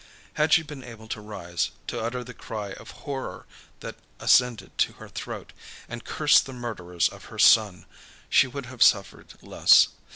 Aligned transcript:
Had 0.33 0.51
she 0.51 0.63
been 0.63 0.83
able 0.83 1.07
to 1.09 1.21
rise, 1.21 1.69
to 1.85 2.01
utter 2.01 2.23
the 2.23 2.33
cry 2.33 2.73
of 2.73 2.89
horror 3.05 3.45
that 3.81 3.97
ascended 4.19 4.75
to 4.79 4.93
her 4.93 5.07
throat, 5.07 5.53
and 5.87 6.03
curse 6.03 6.41
the 6.41 6.53
murderers 6.53 7.07
of 7.07 7.25
her 7.25 7.37
son, 7.37 7.85
she 8.27 8.47
would 8.47 8.65
have 8.65 8.81
suffered 8.81 9.35
less. 9.43 9.89